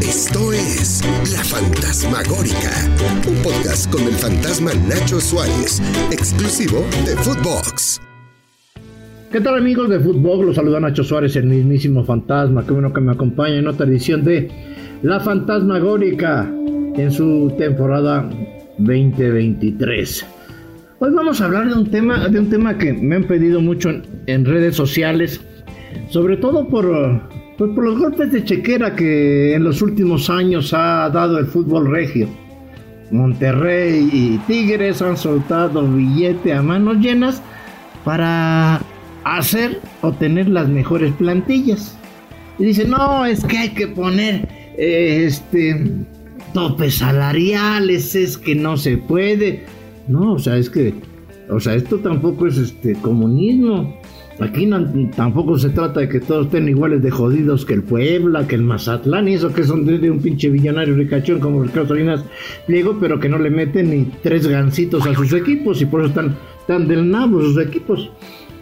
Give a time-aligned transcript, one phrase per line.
[0.00, 1.02] Esto es
[1.32, 2.70] La Fantasmagórica,
[3.28, 8.00] un podcast con el fantasma Nacho Suárez, exclusivo de Footbox.
[9.32, 10.46] ¿Qué tal amigos de Footbox?
[10.46, 12.64] Los saluda Nacho Suárez, el mismísimo fantasma.
[12.64, 14.48] Qué bueno que me acompaña en otra edición de
[15.02, 16.48] La Fantasmagórica
[16.94, 18.28] en su temporada
[18.78, 20.26] 2023.
[21.00, 23.90] Hoy vamos a hablar de un tema, de un tema que me han pedido mucho
[24.26, 25.40] en, redes sociales,
[26.08, 26.86] sobre todo por,
[27.58, 31.90] pues por los golpes de chequera que en los últimos años ha dado el fútbol
[31.90, 32.28] regio.
[33.10, 37.42] Monterrey y Tigres han soltado billete a manos llenas
[38.04, 38.80] para
[39.24, 41.98] hacer o tener las mejores plantillas.
[42.58, 45.84] Y dicen, no, es que hay que poner eh, este
[46.52, 49.64] topes salariales, es que no se puede.
[50.06, 50.94] No, o sea, es que,
[51.50, 53.98] o sea, esto tampoco es este comunismo.
[54.40, 54.70] Aquí
[55.16, 58.62] tampoco se trata de que todos estén iguales de jodidos que el Puebla, que el
[58.62, 62.24] Mazatlán y eso que son de, un pinche billonario ricachón como Ricardo Salinas
[62.66, 66.10] Pliego, pero que no le meten ni tres gancitos a sus equipos y por eso
[66.10, 66.36] están
[66.68, 68.12] tan del nabo sus equipos.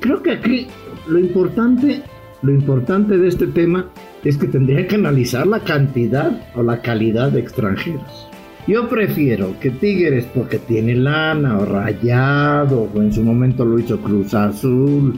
[0.00, 0.66] Creo que aquí
[1.08, 2.02] lo importante,
[2.40, 3.90] lo importante de este tema
[4.24, 8.28] es que tendría que analizar la cantidad o la calidad de extranjeros.
[8.66, 14.00] Yo prefiero que Tigres, porque tiene lana, o Rayado, o en su momento lo hizo
[14.00, 15.16] Cruz Azul,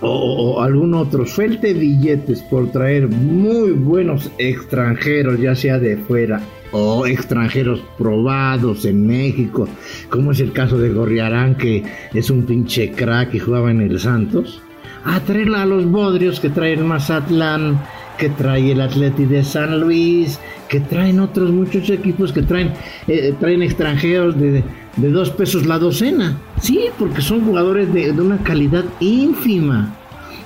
[0.00, 6.40] o, algún otro, suelte billetes por traer muy buenos extranjeros, ya sea de fuera
[6.72, 9.68] o extranjeros probados en México,
[10.10, 14.00] como es el caso de Gorriarán, que es un pinche crack y jugaba en el
[14.00, 14.60] Santos,
[15.04, 17.80] a traerla a los bodrios que trae el Mazatlán,
[18.18, 22.72] que trae el Atleti de San Luis, que traen otros muchos equipos que traen,
[23.06, 24.64] eh, traen extranjeros de,
[24.96, 26.38] dos pesos la docena.
[26.60, 29.96] Sí, porque son jugadores de, una calidad ínfima.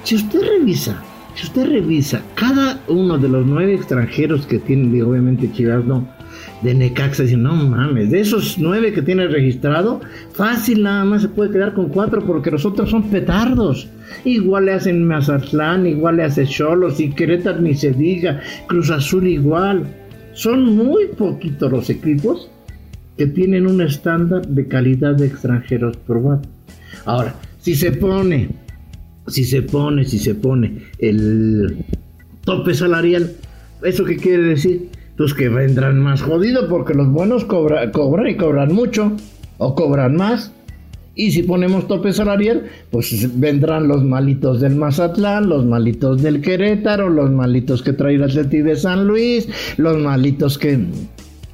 [0.04, 1.02] Si usted revisa,
[1.34, 6.08] si usted revisa cada uno de los nueve extranjeros que tienen, obviamente Chivas no,
[6.62, 10.00] de Necaxa, dice, no mames, de esos nueve que tiene registrado,
[10.32, 13.88] fácil nada más se puede quedar con cuatro porque los otros son petardos.
[14.24, 19.26] Igual le hacen Mazatlán, igual le hace Cholos y Querétaro ni se diga, Cruz Azul
[19.26, 19.86] igual.
[20.32, 22.48] Son muy poquitos los equipos
[23.18, 26.46] que tienen un estándar de calidad de extranjeros probados.
[27.04, 28.48] Ahora, si se pone,
[29.26, 31.84] si se pone, si se pone el
[32.44, 33.32] tope salarial,
[33.82, 34.90] ¿eso qué quiere decir?
[35.16, 39.12] Pues que vendrán más jodidos porque los buenos cobran y cobran mucho
[39.58, 40.52] o cobran más.
[41.16, 47.08] Y si ponemos tope salarial, pues vendrán los malitos del Mazatlán, los malitos del Querétaro,
[47.08, 50.78] los malitos que trae el Atleti de San Luis, los malitos que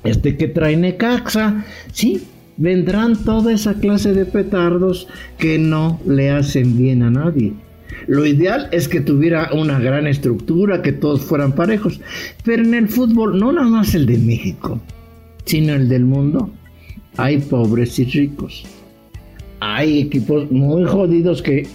[0.04, 2.22] este que trae Necaxa, sí,
[2.56, 7.52] vendrán toda esa clase de petardos que no le hacen bien a nadie.
[8.06, 12.00] Lo ideal es que tuviera una gran estructura, que todos fueran parejos,
[12.44, 14.80] pero en el fútbol, no nada más el de México,
[15.44, 16.50] sino el del mundo,
[17.16, 18.64] hay pobres y ricos
[19.74, 21.66] hay equipos muy jodidos que,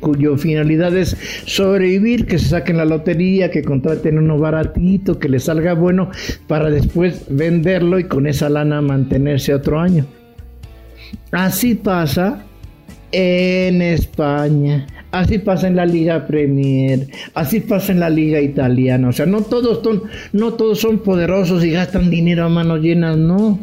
[0.00, 1.16] cuyo finalidad es
[1.46, 6.10] sobrevivir, que se saquen la lotería, que contraten uno baratito, que les salga bueno,
[6.46, 10.04] para después venderlo y con esa lana mantenerse otro año.
[11.32, 12.44] Así pasa
[13.12, 19.08] en España, Así pasa en la Liga Premier, así pasa en la Liga Italiana.
[19.08, 20.02] O sea, no todos son,
[20.34, 23.58] no todos son poderosos y gastan dinero a manos llenas, no.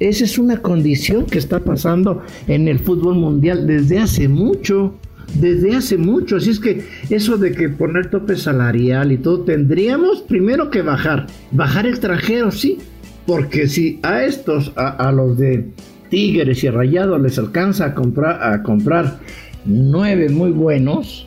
[0.00, 4.94] Esa es una condición que está pasando en el fútbol mundial desde hace mucho.
[5.34, 10.22] Desde hace mucho, así es que eso de que poner tope salarial y todo, tendríamos
[10.22, 12.78] primero que bajar, bajar extranjeros, sí,
[13.26, 15.68] porque si a estos, a, a los de
[16.08, 19.18] Tigres y Rayados les alcanza a comprar, a comprar
[19.64, 21.26] nueve muy buenos,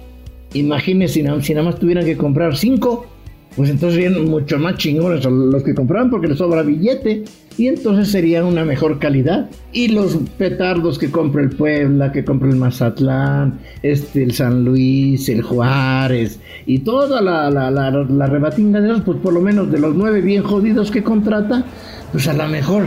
[0.53, 3.07] imagínense si, nada más tuvieran que comprar cinco,
[3.55, 7.25] pues entonces serían mucho más chingones los que compraban porque les sobra billete
[7.57, 9.49] y entonces sería una mejor calidad.
[9.73, 15.27] Y los petardos que compra el Puebla, que compra el Mazatlán, este, el San Luis,
[15.27, 19.69] el Juárez y toda la, la, la, la rebatinga de esos, pues por lo menos
[19.69, 21.65] de los nueve bien jodidos que contrata,
[22.13, 22.85] pues a lo mejor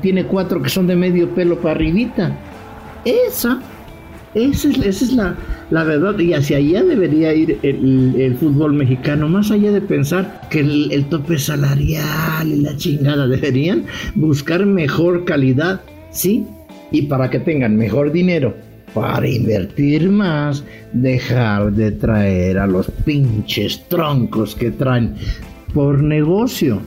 [0.00, 2.36] tiene cuatro que son de medio pelo para arribita.
[3.04, 3.60] Esa
[4.34, 9.80] esa es, la, verdad y hacia allá debería ir el, fútbol mexicano, más allá de
[9.80, 15.80] pensar que el, tope salarial y la chingada deberían buscar mejor calidad,
[16.10, 16.46] ¿sí?
[16.92, 18.54] Y para que tengan mejor dinero
[18.94, 25.14] para invertir más, dejar de traer a los pinches troncos que traen
[25.72, 26.80] por negocio.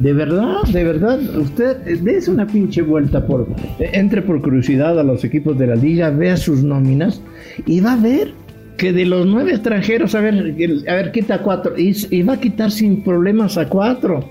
[0.00, 3.46] De verdad, de verdad, usted dése una pinche vuelta por
[3.78, 7.20] entre por curiosidad a los equipos de la liga, vea sus nóminas
[7.66, 8.32] y va a ver
[8.78, 10.54] que de los nueve extranjeros, a ver,
[10.88, 14.24] a ver, quita cuatro y, va a quitar sin problemas a cuatro.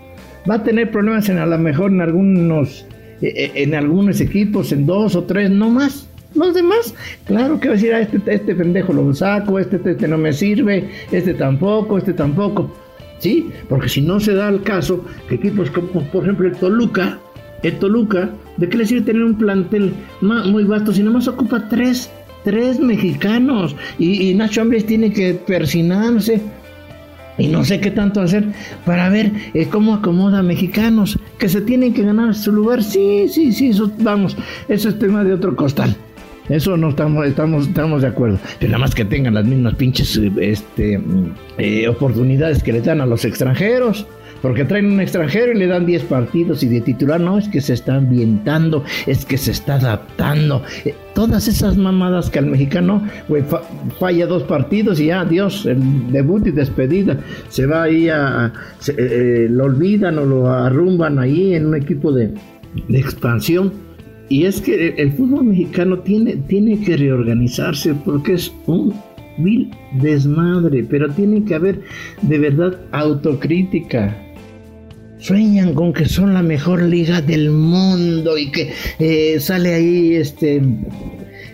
[0.50, 2.88] Va a tener problemas en a lo mejor en algunos,
[3.22, 6.08] eh, eh, en algunos equipos, en dos o tres, no más.
[6.34, 6.96] Los demás,
[7.26, 10.18] claro que va a decir, a ah, este, este pendejo lo saco, este, este no
[10.18, 12.89] me sirve, este tampoco, este tampoco.
[13.20, 13.50] ¿Sí?
[13.68, 17.20] Porque si no se da el caso que equipos como, por ejemplo, el Toluca,
[17.64, 22.10] el Toluca, ¿de qué le sirve tener un plantel muy vasto si nomás ocupa tres,
[22.44, 23.76] tres mexicanos?
[23.98, 26.42] Y, Nacho Ambriz tiene que persinarse
[27.38, 28.46] y no sé qué tanto hacer
[28.86, 32.84] para ver eh, cómo acomoda a mexicanos que se tienen que ganar su lugar.
[32.84, 34.38] Sí, sí, sí, eso, vamos,
[34.68, 35.96] eso es tema de otro costal.
[36.50, 38.40] Eso no estamos, estamos, estamos de acuerdo.
[38.60, 41.00] Pero nada más que tengan las mismas pinches este,
[41.58, 44.06] eh, oportunidades que le dan a los extranjeros.
[44.42, 47.60] Porque traen un extranjero y le dan 10 partidos y de titular no, es que
[47.60, 50.64] se está ambientando, es que se está adaptando.
[50.86, 53.06] Eh, todas esas mamadas que al mexicano
[54.00, 57.18] falla dos partidos y ya, Dios, el debut y despedida.
[57.50, 58.54] Se va ahí a.
[58.88, 62.34] Eh, lo olvidan o lo arrumban ahí en un equipo de,
[62.88, 63.89] de expansión
[64.30, 68.94] y es que el fútbol mexicano tiene, tiene que reorganizarse porque es un
[69.40, 71.82] vil desmadre, pero tiene que haber
[72.22, 74.16] de verdad autocrítica.
[75.18, 80.62] Sueñan con que son la mejor liga del mundo y que eh, sale ahí este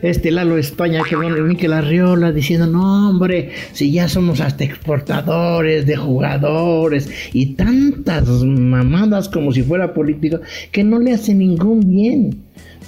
[0.05, 5.85] este Lalo España que bueno, Miquel Arriola diciendo, no hombre, si ya somos hasta exportadores
[5.85, 10.39] de jugadores y tantas mamadas como si fuera político
[10.71, 12.37] que no le hace ningún bien.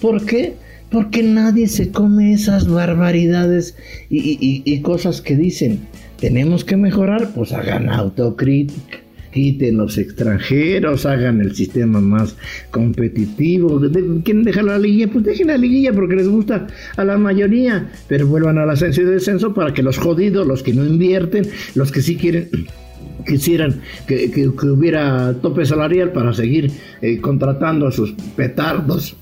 [0.01, 0.53] ¿Por qué?
[0.91, 3.75] Porque nadie se come esas barbaridades
[4.09, 5.79] y, cosas que dicen.
[6.19, 12.35] Tenemos que mejorar, pues hagan autocrítica quiten los extranjeros, hagan el sistema más
[12.71, 13.79] competitivo.
[14.23, 15.07] ¿Quieren dejar la liguilla?
[15.11, 19.05] Pues dejen la liguilla porque les gusta a la mayoría, pero vuelvan al ascenso y
[19.05, 22.49] descenso para que los jodidos, los que no invierten, los que sí quieren
[23.25, 26.71] quisieran que, hubiera tope salarial para seguir
[27.01, 29.15] eh, contratando a sus petardos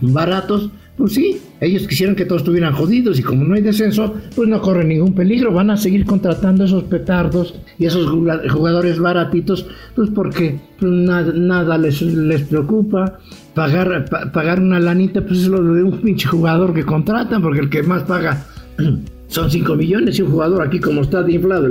[0.00, 4.48] baratos, pues sí, ellos quisieran que todos estuvieran jodidos y como no hay descenso, pues
[4.48, 10.10] no corren ningún peligro, van a seguir contratando esos petardos y esos jugadores baratitos, pues
[10.10, 13.18] porque pues nada, nada les, les preocupa.
[13.54, 17.68] Pagar, pagar una lanita, pues es lo de un pinche jugador que contratan, porque el
[17.68, 18.46] que más paga
[19.26, 21.66] son 5 millones y un jugador aquí como está de inflado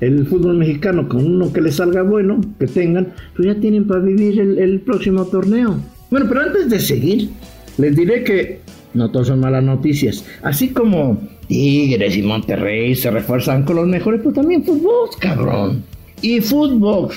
[0.00, 4.00] el, fútbol mexicano con uno que le salga bueno, que tengan, pues ya tienen para
[4.00, 5.76] vivir el próximo torneo.
[6.10, 7.30] Bueno, pero antes de seguir,
[7.78, 8.60] les diré que
[8.94, 10.24] no todos son malas noticias.
[10.42, 15.84] Así como Tigres y Monterrey se refuerzan con los mejores, pues también fútbol, cabrón.
[16.22, 17.10] Y fútbol.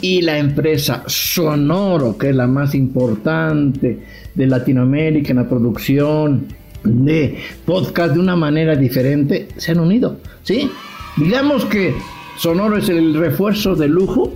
[0.00, 3.98] Y la empresa Sonoro, que es la más importante
[4.34, 6.46] de Latinoamérica en la producción
[6.84, 10.18] de podcast de una manera diferente, se han unido.
[10.42, 10.70] ¿Sí?
[11.16, 11.94] Digamos que
[12.38, 14.32] Sonoro es el refuerzo de lujo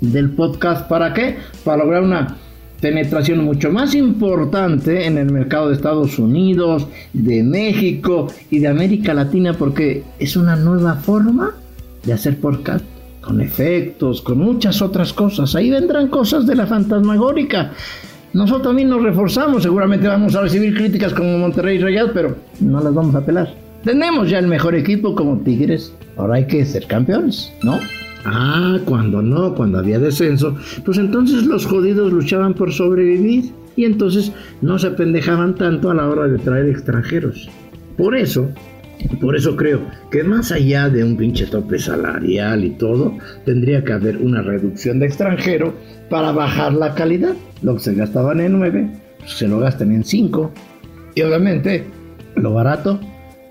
[0.00, 0.88] del podcast.
[0.88, 1.36] ¿Para qué?
[1.64, 2.36] Para lograr una
[2.82, 9.14] penetración mucho más importante en el mercado de Estados Unidos, de México y de América
[9.14, 11.54] Latina porque es una nueva forma
[12.04, 12.84] de hacer podcast
[13.20, 15.54] con efectos, con muchas otras cosas.
[15.54, 17.70] Ahí vendrán cosas de la fantasmagórica.
[18.32, 22.82] Nosotros también nos reforzamos, seguramente vamos a recibir críticas como Monterrey y Rayados, pero no
[22.82, 23.54] las vamos a pelar.
[23.84, 27.78] Tenemos ya el mejor equipo como Tigres, ahora hay que ser campeones, ¿no?
[28.24, 34.32] Ah, cuando no, cuando había descenso, pues entonces los jodidos luchaban por sobrevivir y entonces
[34.60, 37.50] no se apendejaban tanto a la hora de traer extranjeros.
[37.96, 38.48] Por eso,
[39.20, 39.80] por eso creo
[40.10, 44.98] que más allá de un pinche tope salarial y todo, tendría que haber una reducción
[45.00, 45.74] de extranjero
[46.08, 47.34] para bajar la calidad.
[47.62, 50.52] Lo que se gastaban en 9, pues se lo gastan en 5.
[51.14, 51.84] Y obviamente,
[52.36, 53.00] lo barato,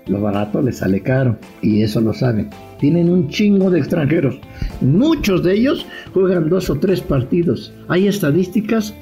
[0.06, 1.36] lo barato le sale caro.
[1.60, 2.50] Y eso lo saben
[2.82, 4.40] tienen un chingo de extranjeros.
[4.80, 7.72] Muchos de ellos juegan dos o tres partidos.
[7.86, 8.92] Hay estadísticas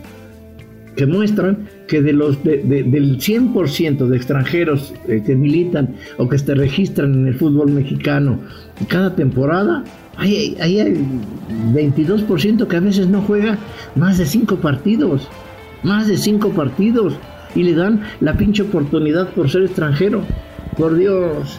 [0.97, 6.55] que muestran que de los del 100% de extranjeros eh, que militan o que se
[6.55, 8.39] registran en el fútbol mexicano
[8.87, 9.83] cada temporada,
[10.19, 11.03] hay, hay
[11.73, 13.57] 22% que a veces no juega
[13.95, 15.27] más de cinco partidos.
[15.83, 17.15] Más de cinco partidos.
[17.55, 20.21] Y le dan la pinche oportunidad por ser extranjero.
[20.77, 21.59] Por Dios.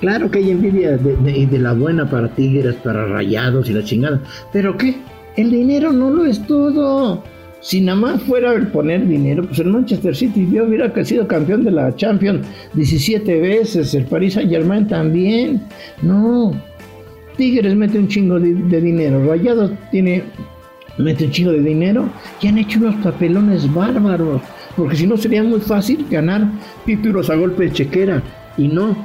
[0.00, 4.20] Claro que hay envidia de, de, la buena para tigres, para rayados y la chingada.
[4.52, 4.96] Pero ¿qué?
[5.36, 7.22] El dinero no lo es todo.
[7.60, 11.64] Si nada más fuera el poner dinero, pues el Manchester City yo hubiera sido campeón
[11.64, 15.62] de la Champions 17 veces, el Paris Saint Germain también.
[16.00, 16.52] No.
[17.36, 20.24] Tigres mete un chingo de, dinero, Rayados tiene
[20.98, 22.08] mete un chingo de dinero
[22.40, 24.40] y han hecho unos papelones bárbaros.
[24.76, 26.48] Porque si no sería muy fácil ganar
[26.86, 28.22] títulos a golpe de chequera.
[28.56, 28.96] Y no,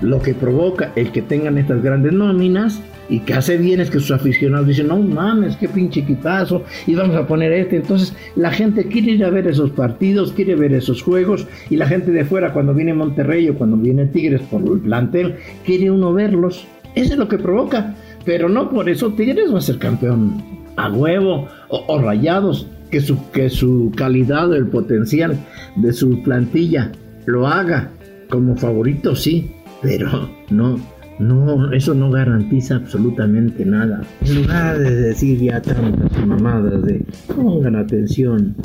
[0.00, 3.98] lo que provoca el que tengan estas grandes nóminas y que hace bien es que
[3.98, 7.76] sus aficionados dicen, no mames, qué pinche quitazo, y vamos a poner este.
[7.76, 11.86] Entonces la gente quiere ir a ver esos partidos, quiere ver esos juegos, y la
[11.86, 16.12] gente de fuera, cuando viene Monterrey o cuando viene Tigres por el plantel, quiere uno
[16.12, 16.66] verlos.
[16.94, 17.96] Eso es lo que provoca.
[18.24, 20.42] Pero no por eso Tigres va a ser campeón
[20.76, 25.36] a huevo o, rayados, que su, que su calidad, el potencial
[25.76, 26.92] de su plantilla
[27.26, 27.90] lo haga
[28.28, 29.50] como favorito, sí,
[29.82, 30.78] pero no
[31.20, 34.02] no, eso no garantiza absolutamente nada.
[34.22, 37.04] En lugar de decir ya tantas mamadas de
[37.36, 38.56] pongan atención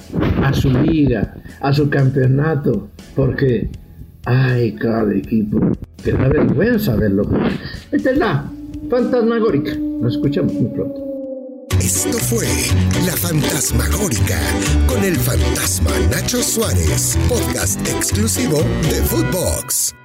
[0.42, 3.70] a su liga, a su campeonato, porque
[4.26, 5.60] hay cada equipo
[6.02, 7.24] que da vergüenza verlo.
[7.92, 8.50] Esta es la
[8.90, 9.76] fantasmagórica.
[9.76, 11.02] Nos escuchamos muy pronto.
[11.78, 12.48] Esto fue
[13.06, 14.40] La Fantasmagórica
[14.88, 20.05] con el fantasma Nacho Suárez, podcast exclusivo de Footbox.